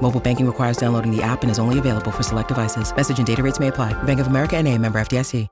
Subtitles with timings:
[0.00, 2.94] Mobile banking requires downloading the app and is only available for select devices.
[2.96, 3.92] Message and data rates may apply.
[4.04, 5.46] Bank of America and a member FDIC.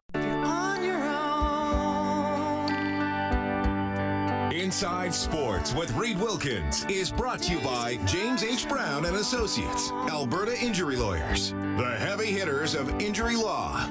[4.66, 8.69] Inside Sports with Reed Wilkins is brought to you by James H.
[8.69, 13.88] Brown and Associates, Alberta Injury Lawyers, the heavy hitters of injury law.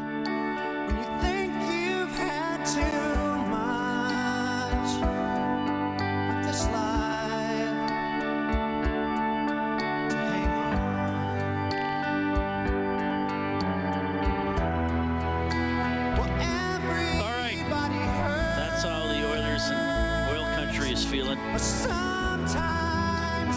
[21.15, 21.39] Feeling.
[21.57, 23.55] sometimes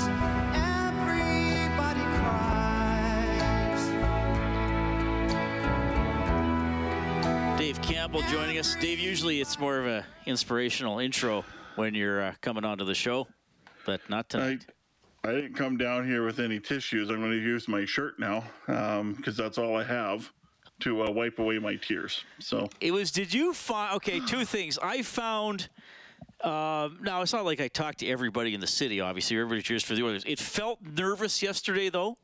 [0.54, 3.82] everybody cries.
[7.58, 8.76] Dave Campbell joining us.
[8.76, 13.26] Dave, usually it's more of a inspirational intro when you're uh, coming onto the show,
[13.84, 14.66] but not tonight.
[15.24, 17.10] I didn't come down here with any tissues.
[17.10, 20.32] I'm going to use my shirt now because that's all I have
[20.80, 22.24] to uh, wipe away my tears.
[22.38, 23.10] So It was.
[23.10, 23.96] Did you find?
[23.96, 24.78] Okay, two things.
[24.80, 25.68] I found.
[26.44, 29.00] Um, now it's not like I talked to everybody in the city.
[29.00, 30.24] Obviously, everybody cheers for the Oilers.
[30.26, 32.16] It felt nervous yesterday, though,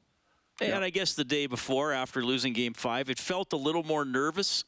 [0.60, 4.04] and I guess the day before, after losing Game Five, it felt a little more
[4.04, 4.64] nervous.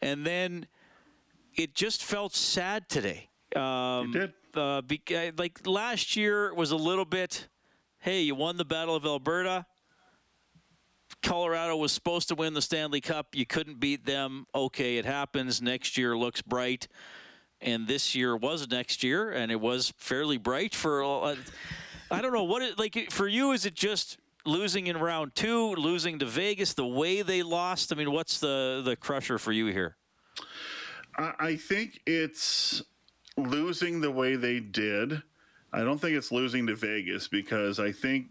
[0.00, 0.66] And then
[1.54, 3.28] it just felt sad today.
[3.56, 4.60] Um, it did.
[4.60, 5.00] uh, be,
[5.36, 7.48] like last year was a little bit.
[7.98, 9.66] Hey, you won the Battle of Alberta.
[11.22, 13.34] Colorado was supposed to win the Stanley Cup.
[13.34, 14.46] You couldn't beat them.
[14.54, 15.62] Okay, it happens.
[15.62, 16.86] Next year looks bright,
[17.60, 21.02] and this year was next year, and it was fairly bright for.
[21.02, 21.36] Uh,
[22.10, 23.52] I don't know what it like for you.
[23.52, 27.92] Is it just losing in round two, losing to Vegas, the way they lost?
[27.92, 29.96] I mean, what's the the crusher for you here?
[31.16, 32.82] I, I think it's
[33.36, 35.22] losing the way they did.
[35.72, 38.26] I don't think it's losing to Vegas because I think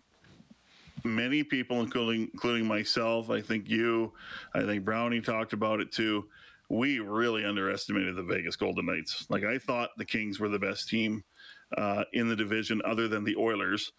[1.04, 4.14] many people, including including myself, I think you,
[4.54, 6.26] I think Brownie talked about it too.
[6.74, 9.28] We really underestimated the Vegas Golden Knights.
[9.30, 11.24] Like I thought the Kings were the best team
[11.78, 13.92] uh, in the division, other than the Oilers,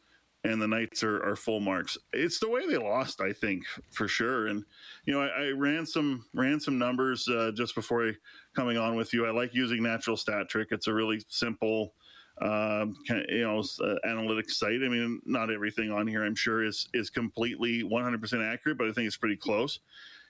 [0.43, 1.97] and the Knights are, are full marks.
[2.13, 4.49] It's the way they lost, I think, for sure.
[4.49, 4.65] And
[5.07, 8.13] you know, I, I ran some ran some numbers uh, just before I,
[8.57, 9.25] coming on with you.
[9.25, 10.69] I like using Natural Stat Trick.
[10.73, 11.95] It's a really simple
[12.43, 14.83] um, kind of, you know, uh, analytics site.
[14.85, 18.93] I mean, not everything on here, I'm sure, is is completely 100% accurate, but I
[18.93, 19.79] think it's pretty close.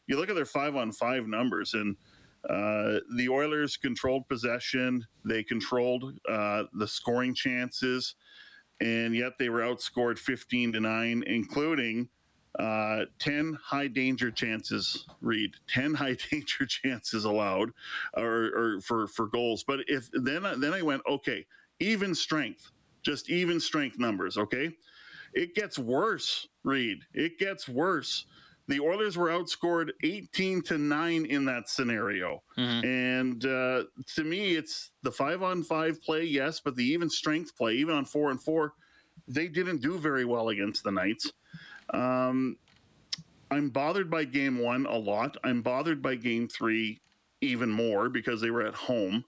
[0.07, 1.97] You look at their five on five numbers, and
[2.49, 5.07] uh, the Oilers controlled possession.
[5.25, 8.15] They controlled uh, the scoring chances,
[8.81, 12.09] and yet they were outscored 15 to nine, including
[12.59, 17.71] uh, 10 high danger chances read 10 high danger chances allowed
[18.17, 19.65] or, or for for goals.
[19.65, 21.47] But if then then i went okay
[21.81, 22.71] even strength
[23.03, 24.71] just even strength numbers okay?
[25.33, 28.27] It gets worse read it gets worse
[28.67, 32.43] the oilers were outscored 18 to 9 in that scenario
[32.85, 37.57] and uh, to me it's the five on five play yes but the even strength
[37.57, 38.73] play even on four and four
[39.29, 41.33] they didn't do very well against the knights
[41.91, 42.57] um,
[43.51, 45.37] I'm bothered by game one a lot.
[45.45, 47.01] I'm bothered by game three
[47.41, 49.25] even more because they were at home.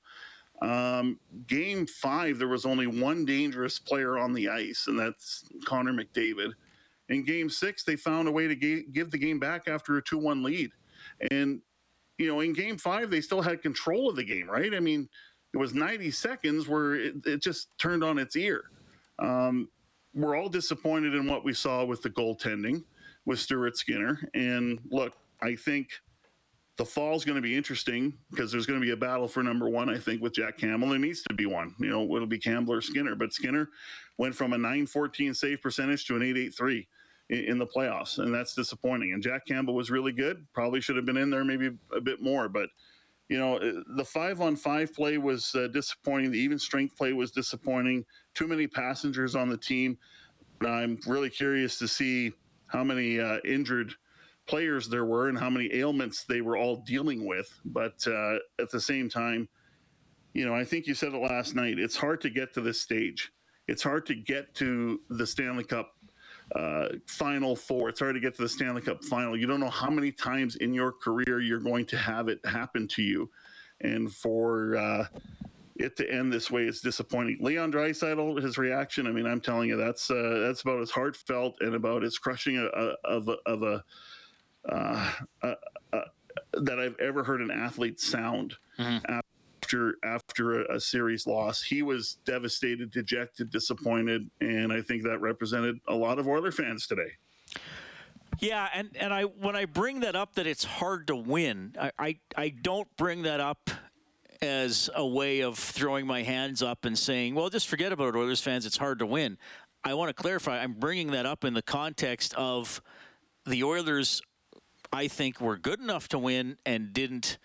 [0.63, 5.93] Um, game five, there was only one dangerous player on the ice, and that's Connor
[5.93, 6.53] McDavid.
[7.09, 8.55] In game six, they found a way to
[8.93, 10.71] give the game back after a 2 1 lead.
[11.31, 11.61] And,
[12.19, 14.75] you know, in game five, they still had control of the game, right?
[14.75, 15.09] I mean,
[15.55, 18.65] it was 90 seconds where it, it just turned on its ear.
[19.19, 19.69] Um,
[20.15, 22.83] we're all disappointed in what we saw with the goaltending
[23.25, 24.19] with Stuart Skinner.
[24.35, 25.91] And look, I think
[26.77, 29.69] the fall's going to be interesting because there's going to be a battle for number
[29.69, 30.91] one, I think, with Jack Campbell.
[30.91, 31.75] There needs to be one.
[31.79, 33.15] You know, it'll be Campbell or Skinner.
[33.15, 33.71] But Skinner
[34.19, 36.87] went from a 914 save percentage to an 883
[37.31, 38.19] in, in the playoffs.
[38.19, 39.15] And that's disappointing.
[39.15, 40.47] And Jack Campbell was really good.
[40.53, 42.49] Probably should have been in there maybe a bit more.
[42.49, 42.69] But,
[43.31, 46.31] you know, uh, the five on five play was uh, disappointing.
[46.31, 48.05] The even strength play was disappointing.
[48.35, 49.97] Too many passengers on the team.
[50.61, 52.33] I'm really curious to see
[52.67, 53.95] how many uh, injured
[54.47, 57.49] players there were and how many ailments they were all dealing with.
[57.65, 59.49] But uh, at the same time,
[60.35, 61.79] you know, I think you said it last night.
[61.79, 63.33] It's hard to get to this stage.
[63.69, 65.93] It's hard to get to the Stanley Cup
[66.55, 67.89] uh, Final Four.
[67.89, 69.37] It's hard to get to the Stanley Cup final.
[69.37, 72.87] You don't know how many times in your career you're going to have it happen
[72.89, 73.31] to you.
[73.81, 75.07] And for uh,
[75.79, 77.39] it to end this way is disappointing.
[77.41, 79.07] Leon Draisaitl, his reaction.
[79.07, 82.59] I mean, I'm telling you, that's uh, that's about as heartfelt and about as crushing
[82.59, 83.85] a, a, of a, of a
[84.69, 85.55] uh, uh,
[85.93, 86.01] uh,
[86.55, 91.63] that I've ever heard an athlete sound after after a, a series loss.
[91.63, 96.87] He was devastated, dejected, disappointed, and I think that represented a lot of Oiler fans
[96.87, 97.13] today.
[98.39, 101.91] Yeah, and, and I when I bring that up that it's hard to win, I,
[101.99, 103.71] I, I don't bring that up
[104.43, 108.17] as a way of throwing my hands up and saying, well, just forget about it,
[108.17, 109.39] Oilers fans, it's hard to win.
[109.83, 112.83] I want to clarify, I'm bringing that up in the context of
[113.47, 114.21] the Oilers,
[114.93, 117.39] I think, were good enough to win and didn't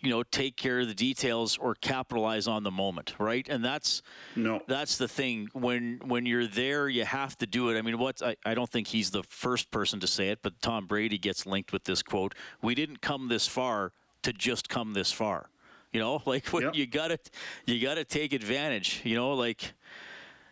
[0.00, 4.02] you know take care of the details or capitalize on the moment right and that's
[4.36, 4.60] No.
[4.68, 8.20] that's the thing when when you're there you have to do it i mean what
[8.22, 11.46] I, I don't think he's the first person to say it but tom brady gets
[11.46, 13.92] linked with this quote we didn't come this far
[14.22, 15.48] to just come this far
[15.94, 16.74] you know like when Yep.
[16.76, 17.18] you gotta
[17.64, 19.72] you gotta take advantage you know like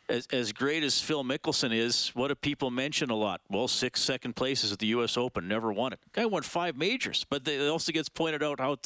[0.08, 3.40] as, as great as Phil Mickelson is, what do people mention a lot?
[3.48, 5.16] Well, six second places at the U.S.
[5.16, 6.00] Open, never won it.
[6.12, 8.76] Guy won five majors, but they- it also gets pointed out how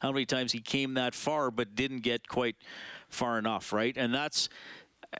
[0.00, 2.56] how many times he came that far but didn't get quite
[3.08, 3.96] far enough, right?
[3.96, 4.48] And that's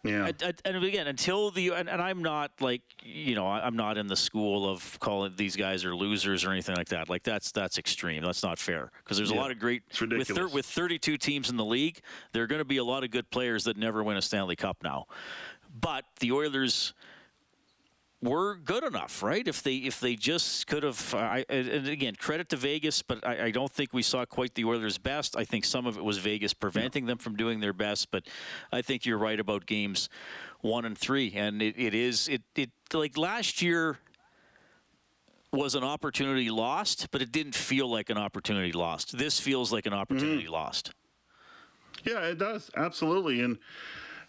[0.04, 0.24] Yeah.
[0.26, 3.98] I- I- and again, until the and, and I'm not like you know I'm not
[3.98, 7.08] in the school of calling these guys are losers or anything like that.
[7.08, 8.22] Like that's that's extreme.
[8.22, 10.52] That's not fair because there's a lot of great It's with ridiculous.
[10.52, 12.00] with 32 teams in the league.
[12.32, 14.56] There are going to be a lot of good players that never win a Stanley
[14.56, 15.06] Cup now,
[15.80, 16.94] but the Oilers
[18.22, 19.46] were good enough, right?
[19.46, 23.26] If they if they just could have, uh, I, and again, credit to Vegas, but
[23.26, 25.36] I, I don't think we saw quite the Oilers' best.
[25.36, 28.24] I think some of it was Vegas preventing them from doing their best, but
[28.72, 30.08] I think you're right about games
[30.60, 33.98] one and three, and it, it is it it like last year
[35.52, 39.18] was an opportunity lost, but it didn't feel like an opportunity lost.
[39.18, 40.92] This feels like an opportunity lost.
[42.04, 43.58] Yeah, it does absolutely, and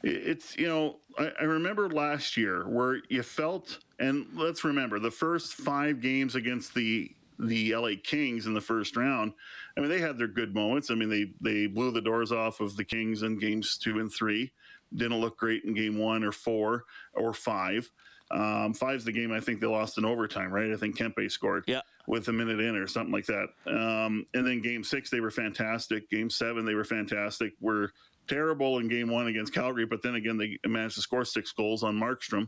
[0.04, 5.12] it's you know I, I remember last year where you felt, and let's remember the
[5.12, 9.34] first five games against the the LA Kings in the first round.
[9.76, 10.92] I mean, they had their good moments.
[10.92, 14.12] I mean, they they blew the doors off of the Kings in games two and
[14.12, 14.52] three.
[14.96, 16.84] Didn't look great in game one or four
[17.14, 17.90] or five.
[18.34, 20.72] Um, five's the game I think they lost in overtime, right?
[20.72, 21.82] I think Kempe scored Yeah.
[22.08, 23.50] with a minute in or something like that.
[23.68, 26.10] Um, and then game six, they were fantastic.
[26.10, 27.54] Game seven, they were fantastic.
[27.62, 27.92] Were
[28.28, 31.84] terrible in game one against Calgary, but then again, they managed to score six goals
[31.84, 32.48] on Markstrom.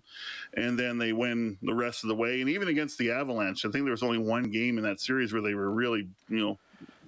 [0.56, 2.42] And then they win the rest of the way.
[2.42, 5.34] And even against the Avalanche, I think there was only one game in that series
[5.34, 6.60] where they were really, you know,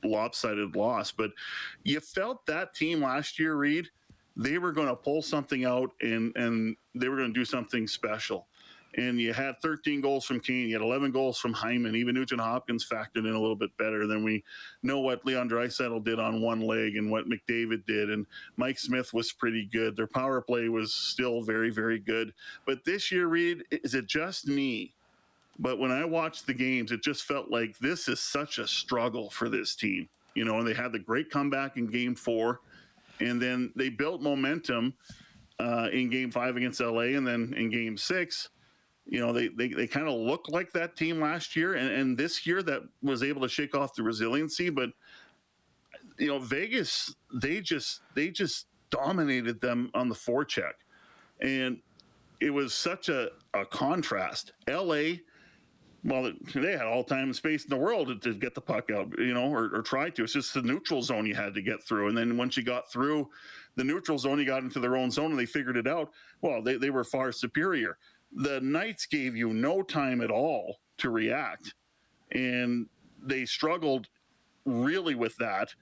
[0.03, 1.12] lopsided loss.
[1.12, 1.31] But
[1.83, 3.89] you felt that team last year, Reed,
[4.35, 7.88] they were going to pull something out and, and they were going to do something
[7.88, 8.47] special
[8.98, 11.96] and you had 13 goals from Kane, you had 11 goals from Hyman.
[11.96, 14.44] Even Nugent Hopkins factored in a little bit better than we
[14.82, 18.10] know what Leon Draisaitl did on one leg and what McDavid did.
[18.10, 18.26] And
[18.58, 19.96] Mike Smith was pretty good.
[19.96, 22.34] Their power play was still very, very good.
[22.66, 24.94] But this year, Reed, is it just me?
[25.60, 29.30] But when I watched the games, it just felt like this is such a struggle
[29.30, 30.10] for this team.
[30.34, 32.62] You know, and they had the great comeback in game four,
[33.20, 34.94] and then they built momentum
[35.60, 38.50] uh, in game five against LA, and then in game six,
[39.07, 42.18] you know, they they, they kind of look like that team last year, and, and
[42.18, 44.69] this year that was able to shake off the resiliency.
[44.69, 44.89] But
[46.18, 50.74] you know, Vegas, they just they just dominated them on the forecheck,
[51.41, 51.79] and
[52.39, 54.53] it was such a, a contrast.
[54.70, 55.17] LA,
[56.03, 58.91] well, they had all time and space in the world to, to get the puck
[58.91, 60.24] out, you know, or, or try to.
[60.24, 62.10] It's just the neutral zone you had to get through.
[62.10, 63.29] And then once you got through
[63.75, 66.12] the neutral zone, you got into their own zone and they figured it out.
[66.41, 67.98] Well, they, they were far superior.
[68.31, 71.74] The Knights gave you no time at all to react.
[72.31, 72.88] And
[73.22, 74.07] they struggled
[74.65, 75.74] really with that.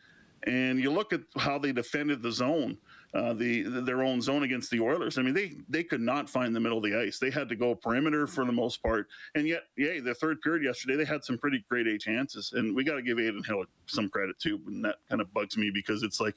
[0.44, 2.78] And you look at how they defended the zone,
[3.16, 5.18] uh, the their own zone against the Oilers.
[5.18, 7.18] I mean, they they could not find the middle of the ice.
[7.18, 9.08] They had to go perimeter for the most part.
[9.34, 12.54] And yet, yeah, the third period yesterday, they had some pretty great A chances.
[12.54, 14.62] And we got to give Adin Hill some credit too.
[14.68, 16.36] And that kind of bugs me because it's like,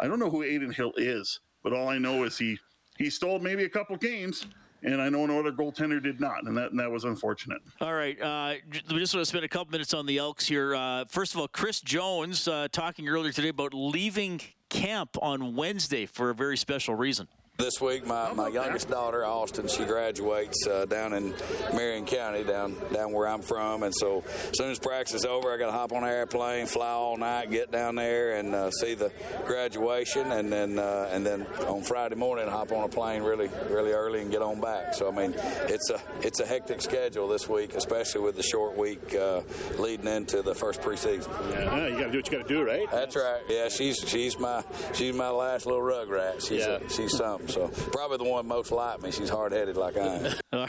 [0.00, 2.58] I don't know who Adin Hill is, but all I know is he
[2.98, 4.46] he stole maybe a couple games.
[4.82, 7.60] And I know another goaltender did not, and that and that was unfortunate.
[7.80, 8.20] All right.
[8.20, 8.54] Uh,
[8.90, 10.74] we just want to spend a couple minutes on the Elks here.
[10.74, 16.06] Uh, first of all, Chris Jones uh, talking earlier today about leaving camp on Wednesday
[16.06, 17.28] for a very special reason.
[17.58, 21.34] This week, my, my youngest daughter, Austin, she graduates uh, down in
[21.74, 23.82] Marion County, down down where I'm from.
[23.82, 26.66] And so, as soon as practice is over, I got to hop on an airplane,
[26.66, 29.10] fly all night, get down there, and uh, see the
[29.46, 33.92] graduation, and then uh, and then on Friday morning, hop on a plane really really
[33.92, 34.92] early and get on back.
[34.92, 38.76] So, I mean, it's a it's a hectic schedule this week, especially with the short
[38.76, 39.40] week uh,
[39.78, 41.28] leading into the first preseason.
[41.50, 42.90] Yeah, you got to do what you got to do, right?
[42.90, 43.40] That's right.
[43.48, 46.42] Yeah, she's she's my she's my last little rug rat.
[46.42, 46.80] She's Yeah.
[46.84, 47.45] a, she's something.
[47.46, 49.10] So probably the one most like me.
[49.10, 50.68] She's hard headed like I am.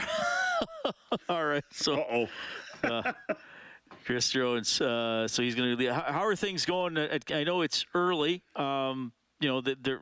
[1.28, 1.64] All right.
[1.72, 2.28] So
[2.84, 3.02] Oh,
[4.04, 4.80] Chris Jones.
[4.80, 5.92] Uh, so he's going to.
[5.92, 6.96] How, how are things going?
[6.96, 8.42] At, I know it's early.
[8.56, 9.98] Um, you know, the, the,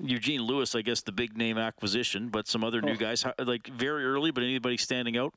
[0.00, 4.04] Eugene Lewis, I guess, the big name acquisition, but some other new guys, like very
[4.04, 4.30] early.
[4.30, 5.34] But anybody standing out?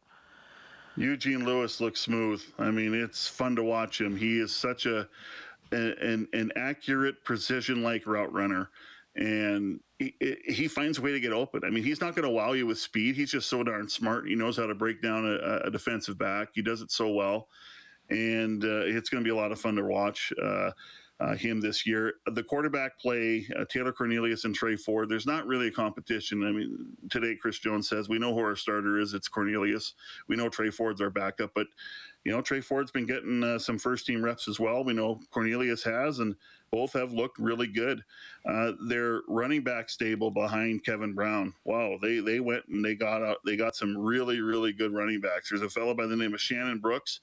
[0.95, 2.41] Eugene Lewis looks smooth.
[2.57, 4.15] I mean, it's fun to watch him.
[4.15, 5.09] He is such a
[5.71, 8.69] an, an accurate, precision-like route runner,
[9.15, 10.13] and he,
[10.45, 11.61] he finds a way to get open.
[11.65, 13.15] I mean, he's not going to wow you with speed.
[13.15, 14.27] He's just so darn smart.
[14.27, 16.49] He knows how to break down a, a defensive back.
[16.53, 17.47] He does it so well,
[18.09, 20.33] and uh, it's going to be a lot of fun to watch.
[20.41, 20.71] Uh,
[21.19, 22.15] uh, him this year.
[22.25, 26.43] The quarterback play, uh, Taylor Cornelius and Tre Ford, there's not really a competition.
[26.43, 26.77] I mean,
[27.09, 29.13] today Chris Jones says we know who our starter is.
[29.13, 29.93] It's Cornelius.
[30.27, 31.67] We know Tre Ford's our backup, but
[32.25, 34.83] you know Tre Ford's been getting uh, some first team reps as well.
[34.83, 36.35] We know Cornelius has, and
[36.75, 38.03] both have looked really good.
[38.45, 41.53] Uh, their running back stable behind Kevin Brown.
[41.63, 43.37] Wow, they they went and they got out.
[43.45, 45.49] They got some really really good running backs.
[45.49, 47.21] There's a fellow by the name of Shannon Brooks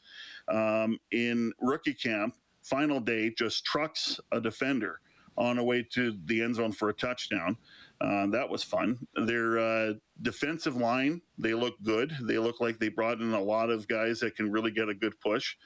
[0.48, 5.00] um, in rookie camp final day just trucks a defender
[5.36, 7.56] on a way to the end zone for a touchdown.
[8.00, 8.98] Uh, that was fun.
[9.14, 9.92] Their uh,
[10.22, 12.16] defensive line, they look good.
[12.22, 14.94] They look like they brought in a lot of guys that can really get a
[14.94, 15.56] good push.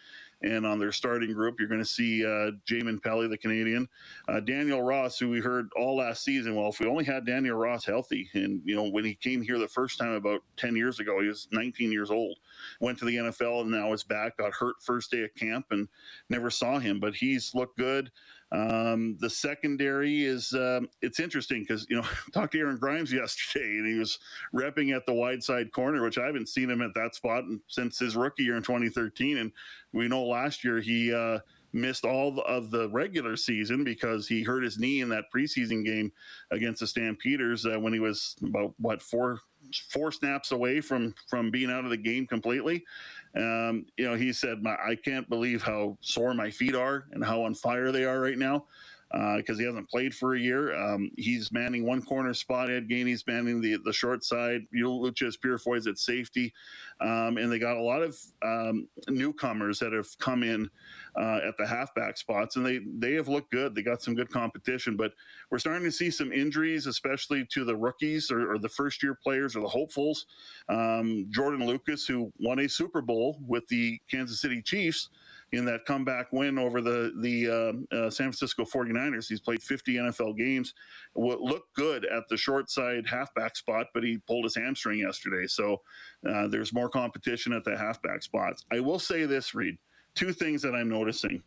[0.42, 3.88] And on their starting group, you're going to see uh, Jamin Pelly, the Canadian,
[4.28, 6.54] uh, Daniel Ross, who we heard all last season.
[6.54, 9.58] Well, if we only had Daniel Ross healthy, and you know when he came here
[9.58, 12.38] the first time about 10 years ago, he was 19 years old,
[12.80, 14.36] went to the NFL and now is back.
[14.36, 15.88] Got hurt first day of camp and
[16.28, 18.10] never saw him, but he's looked good.
[18.52, 23.78] Um, the secondary is um, it's interesting because you know talked to Aaron Grymes yesterday
[23.78, 24.18] and he was
[24.54, 27.98] repping at the wide side corner, which I haven't seen him at that spot since
[27.98, 29.38] his rookie year in 2013.
[29.38, 29.52] And
[29.92, 31.40] we know last year he uh,
[31.72, 36.12] missed all of the regular season because he hurt his knee in that preseason game
[36.50, 39.40] against the Stampeders uh, when he was about what four
[39.88, 42.84] four snaps away from from being out of the game completely.
[43.36, 47.42] Um, you know, he said, "I can't believe how sore my feet are and how
[47.42, 48.66] on fire they are right now."
[49.12, 50.74] Because he hasn't played for a year.
[50.76, 52.70] Um, he's manning one corner spot.
[52.70, 54.62] Ed Gainey's manning the, the short side.
[54.74, 56.52] Loucheiz Purifoy's at safety.
[57.00, 60.70] Um, and they got a lot of um, newcomers that have come in
[61.14, 63.74] uh, at the halfback spots, and they they have looked good.
[63.74, 65.12] They got some good competition, but
[65.50, 69.14] we're starting to see some injuries, especially to the rookies or, or the first year
[69.14, 70.26] players or the hopefuls.
[70.68, 75.10] Um, Jordan Lucas, who won a Super Bowl with the Kansas City Chiefs
[75.52, 79.28] in that comeback win over the the uh, uh, San Francisco 49ers.
[79.28, 80.74] He's played 50 NFL games.
[81.12, 85.46] What looked good at the short side halfback spot, but he pulled his hamstring yesterday.
[85.46, 85.82] So
[86.28, 88.64] uh, there's more competition at the halfback spots.
[88.72, 89.78] I will say this, Reed.
[90.14, 91.42] Two things that I'm noticing.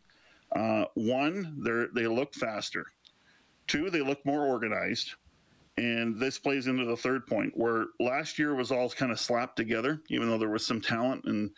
[0.54, 2.86] Uh, one, they they look faster.
[3.66, 5.14] Two, they look more organized.
[5.76, 9.56] And this plays into the third point, where last year was all kind of slapped
[9.56, 11.50] together, even though there was some talent and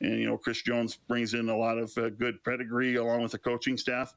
[0.00, 3.32] and you know Chris Jones brings in a lot of uh, good pedigree along with
[3.32, 4.14] the coaching staff,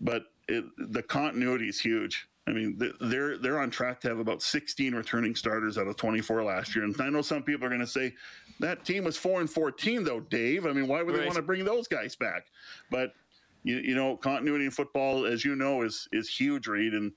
[0.00, 2.28] but it, the continuity is huge.
[2.46, 6.44] I mean, they're they're on track to have about 16 returning starters out of 24
[6.44, 8.14] last year, and I know some people are going to say
[8.60, 10.66] that team was four and 14 though, Dave.
[10.66, 12.46] I mean, why would they want to bring those guys back?
[12.90, 13.14] But
[13.62, 17.12] you, you know, continuity in football, as you know, is is huge, Reed, and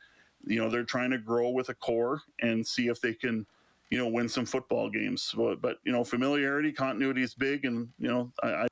[0.45, 3.45] you know they're trying to grow with a core and see if they can
[3.89, 5.33] you know, win some football games.
[5.35, 8.67] But, but you know, familiarity, continuity is big, and you know, I, I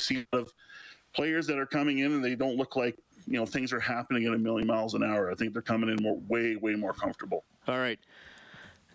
[0.00, 0.52] see a lot of
[1.14, 2.96] players that are coming in and they don't look like
[3.26, 5.30] you know things are happening at a million miles an hour.
[5.30, 7.44] I think they're coming in more, way, way more comfortable.
[7.66, 7.98] All right.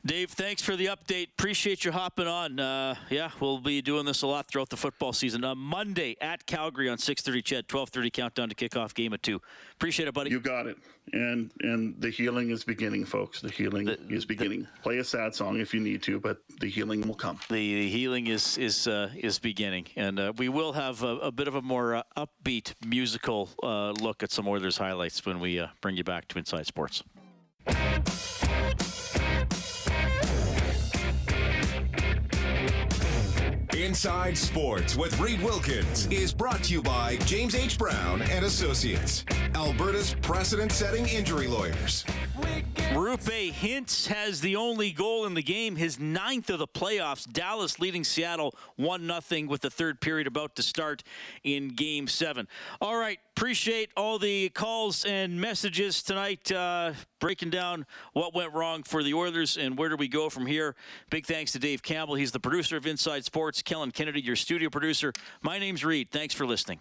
[0.06, 1.30] Dave, thanks for the update.
[1.30, 2.60] Appreciate you hopping on.
[2.60, 5.46] Uh, yeah, we'll be doing this a lot throughout the football season.
[5.46, 7.42] Uh, Monday at Calgary on 6:30.
[7.42, 9.42] Ched, 12:30 countdown to kickoff game at two.
[9.76, 10.30] Appreciate it, buddy.
[10.30, 10.78] You got it.
[11.14, 13.40] And and the healing is beginning, folks.
[13.40, 14.68] The healing is beginning.
[14.82, 17.40] Play a sad song if you need to, but the healing will come.
[17.48, 21.32] the, the healing is is uh, is beginning, and uh, we will have a, a
[21.32, 25.60] bit of a more uh, upbeat musical uh, look at some Oilers highlights when we
[25.60, 27.04] uh, bring you back to Inside Sports.
[33.76, 37.78] Inside Sports with Reed Wilkins is brought to you by James H.
[37.80, 39.26] Brown and Associates.
[39.56, 42.06] Alberta's precedent setting injury lawyers.
[42.94, 47.28] Roope Hintz has the only goal in the game, his ninth of the playoffs.
[47.28, 51.02] Dallas leading Seattle 1 0 with the third period about to start
[51.44, 52.48] in game seven.
[52.80, 58.84] All right, appreciate all the calls and messages tonight, uh, breaking down what went wrong
[58.84, 60.76] for the Oilers and where do we go from here.
[61.10, 62.14] Big thanks to Dave Campbell.
[62.14, 63.64] He's the producer of Inside Sports.
[63.64, 65.14] Kellen Kennedy, your studio producer.
[65.42, 66.12] My name's Reed.
[66.12, 66.80] Thanks for listening.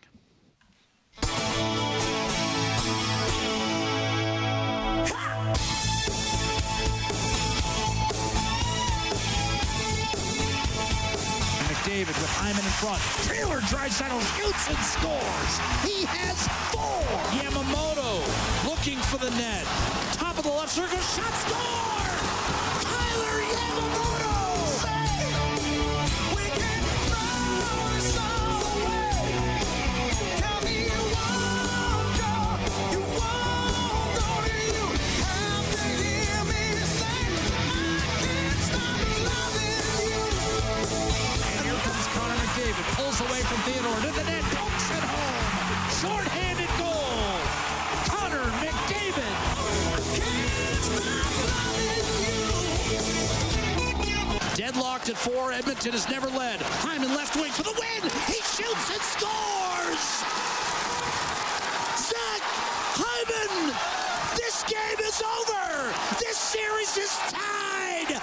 [11.92, 13.02] McDavid with Hyman in front.
[13.28, 15.52] Taylor Draisaitl shoots and scores.
[15.84, 17.04] He has four.
[17.37, 18.25] Yamamoto
[18.66, 19.66] looking for the net.
[20.14, 22.12] Top of the left circle, shot score.
[55.72, 56.60] Edmonton has never led.
[56.84, 58.02] Hyman left wing for the win.
[58.28, 60.04] He shoots and scores.
[61.96, 62.42] Zach
[63.00, 63.72] Hyman.
[64.36, 65.94] This game is over.
[66.20, 68.20] This series is tied.